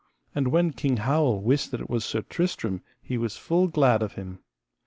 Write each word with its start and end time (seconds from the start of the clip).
And 0.33 0.47
when 0.47 0.73
King 0.73 0.97
Howel 0.97 1.41
wist 1.43 1.69
that 1.69 1.79
it 1.79 1.87
was 1.87 2.03
Sir 2.03 2.23
Tristram 2.23 2.81
he 3.03 3.19
was 3.19 3.37
full 3.37 3.67
glad 3.67 4.01
of 4.01 4.13
him. 4.13 4.39